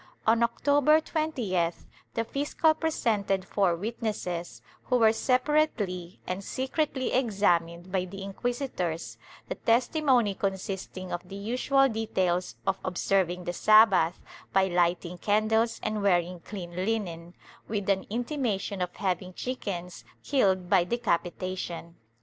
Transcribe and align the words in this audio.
On 0.25 0.41
October 0.41 0.99
20th, 0.99 1.85
the 2.15 2.23
fiscal 2.23 2.73
presented 2.73 3.45
four 3.45 3.75
wit 3.75 4.01
nesses, 4.01 4.63
who 4.85 4.97
were 4.97 5.13
separately 5.13 6.19
and 6.25 6.43
secretly 6.43 7.13
examined 7.13 7.91
by 7.91 8.05
the 8.05 8.23
inquis 8.23 8.61
itors, 8.67 9.17
the 9.47 9.53
testimony 9.53 10.33
consisting 10.33 11.11
of 11.11 11.29
the 11.29 11.35
usual 11.35 11.87
details 11.87 12.55
of 12.65 12.79
observing 12.83 13.43
the 13.43 13.53
Sabbath 13.53 14.17
by 14.51 14.65
lighting 14.65 15.19
candles 15.19 15.79
and 15.83 16.01
wearing 16.01 16.39
clean 16.39 16.71
linen, 16.77 17.35
with 17.67 17.87
an 17.87 18.07
intimation 18.09 18.81
of 18.81 18.95
having 18.95 19.35
chickens 19.35 20.03
killed 20.23 20.67
by 20.67 20.83
decapitation. 20.83 21.93